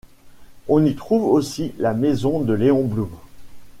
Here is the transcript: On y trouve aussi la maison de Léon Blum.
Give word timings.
On 0.67 0.83
y 0.83 0.95
trouve 0.95 1.25
aussi 1.25 1.73
la 1.77 1.93
maison 1.93 2.39
de 2.39 2.53
Léon 2.55 2.85
Blum. 2.85 3.11